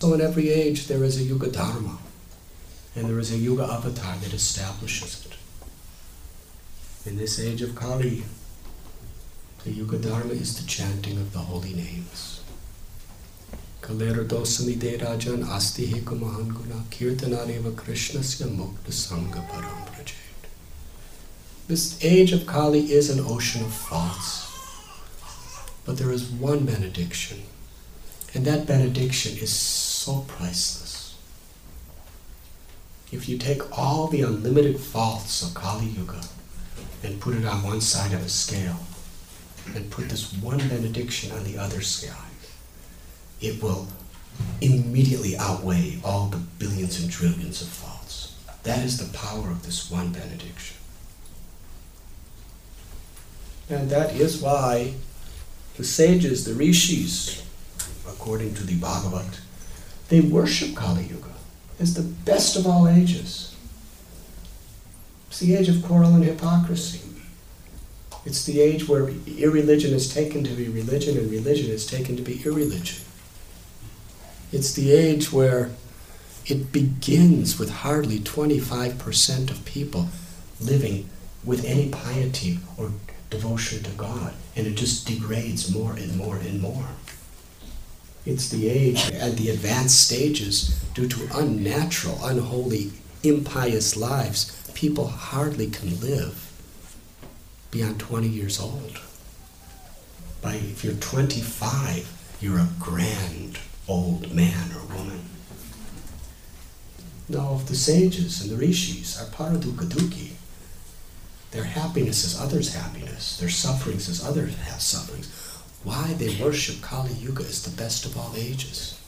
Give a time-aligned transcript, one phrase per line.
[0.00, 1.98] So in every age there is a Yuga Dharma,
[2.96, 5.34] and there is a Yuga avatar that establishes it.
[7.06, 8.24] In this age of Kali,
[9.62, 12.40] the Yuga Dharma is the chanting of the holy names.
[13.82, 20.14] Kalera dosami de rajan asti heko mahanguna kirtanareva krishnasya mukta sangha param prajet.
[21.68, 24.46] This age of Kali is an ocean of faults.
[25.84, 27.42] But there is one benediction,
[28.34, 29.52] and that benediction is
[30.10, 31.16] so priceless.
[33.12, 36.20] If you take all the unlimited faults of Kali Yuga
[37.02, 38.78] and put it on one side of a scale,
[39.74, 42.24] and put this one benediction on the other scale,
[43.40, 43.86] it will
[44.60, 48.36] immediately outweigh all the billions and trillions of faults.
[48.64, 50.76] That is the power of this one benediction.
[53.68, 54.94] And that is why
[55.76, 57.44] the sages, the rishis,
[58.08, 59.40] according to the Bhagavat,
[60.10, 61.30] they worship Kali Yuga
[61.78, 63.56] as the best of all ages.
[65.28, 67.00] It's the age of quarrel and hypocrisy.
[68.26, 72.22] It's the age where irreligion is taken to be religion and religion is taken to
[72.22, 73.02] be irreligion.
[74.52, 75.70] It's the age where
[76.44, 80.08] it begins with hardly 25% of people
[80.60, 81.08] living
[81.44, 82.90] with any piety or
[83.30, 86.86] devotion to God, and it just degrades more and more and more.
[88.30, 92.92] It's the age at the advanced stages, due to unnatural, unholy,
[93.24, 96.52] impious lives, people hardly can live
[97.72, 99.00] beyond 20 years old.
[100.40, 103.58] By if you're 25, you're a grand
[103.88, 105.22] old man or woman.
[107.28, 110.34] Now, if the sages and the rishis are part of paradukaduki,
[111.50, 115.49] their happiness is others' happiness, their sufferings is others' sufferings.
[115.82, 119.00] Why they worship Kali Yuga as the best of all ages?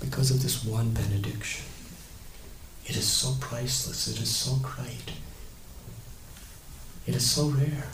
[0.00, 1.64] because of this one benediction.
[2.86, 5.12] It is so priceless, it is so great.
[7.06, 7.88] It is so rare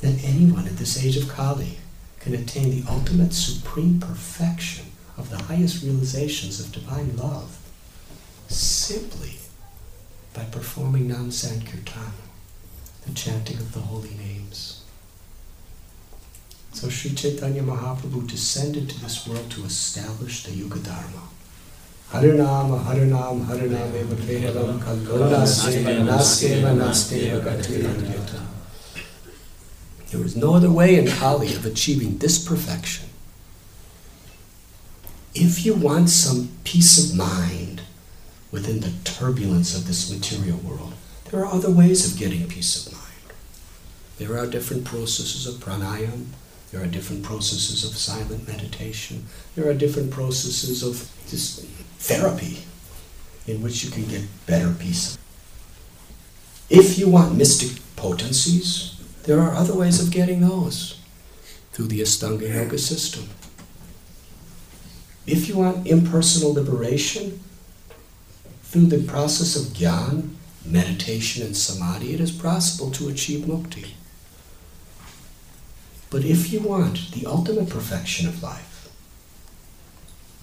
[0.00, 1.78] that anyone at this age of Kali
[2.20, 7.56] can attain the ultimate supreme perfection of the highest realizations of divine love
[8.48, 9.36] simply
[10.32, 12.12] by performing Nam Sankirtan,
[13.06, 14.53] the chanting of the holy names.
[16.84, 21.22] So Sri Chaitanya Mahaprabhu descended to this world to establish the Yuga Dharma.
[22.10, 28.42] Harinama, Harinam, Harinam, Eva Kevalam, Kalgonaseva, Naskeva, Naskeva, Gatiranyata.
[30.10, 33.08] There is no other way in Kali of achieving this perfection.
[35.34, 37.80] If you want some peace of mind,
[38.50, 40.92] within the turbulence of this material world.
[41.30, 43.32] There are other ways of getting peace of mind.
[44.18, 46.26] There are different processes of pranayam.
[46.74, 49.26] There are different processes of silent meditation.
[49.54, 51.64] There are different processes of just
[52.00, 52.64] therapy
[53.46, 55.16] in which you can get better peace.
[56.68, 60.98] If you want mystic potencies, there are other ways of getting those
[61.70, 63.28] through the Astanga Yoga system.
[65.28, 67.38] If you want impersonal liberation,
[68.64, 70.28] through the process of jnana,
[70.66, 73.90] meditation, and samadhi, it is possible to achieve mukti.
[76.14, 78.88] But if you want the ultimate perfection of life,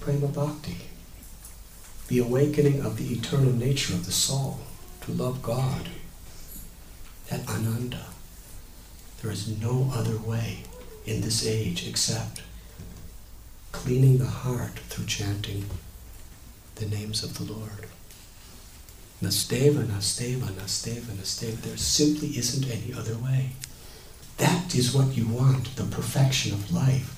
[0.01, 0.75] prema bhakti,
[2.09, 4.59] the awakening of the eternal nature of the soul,
[4.99, 5.87] to love God,
[7.29, 8.07] that ananda,
[9.21, 10.63] there is no other way
[11.05, 12.41] in this age except
[13.71, 15.67] cleaning the heart through chanting
[16.75, 17.87] the names of the Lord.
[19.23, 21.61] Nasteva, Nasteva, Nasteva, Nasteva.
[21.61, 23.51] There simply isn't any other way.
[24.41, 27.15] That is what you want, the perfection of life,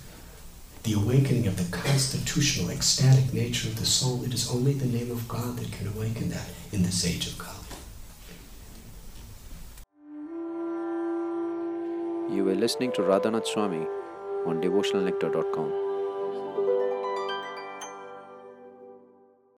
[0.84, 4.26] the awakening of the constitutional, ecstatic nature of the soul.
[4.26, 7.38] It is only the name of God that can awaken that in this age of
[7.38, 7.58] Kali.
[12.36, 13.88] You were listening to Radhanath Swami
[14.46, 15.83] on devotionalnectar.com.